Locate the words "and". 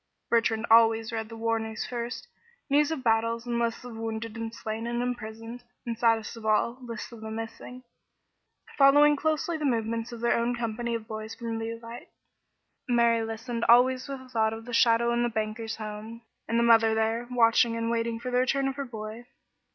3.45-3.59, 4.35-4.51, 4.87-4.99, 5.85-5.95, 16.47-16.57, 17.77-17.91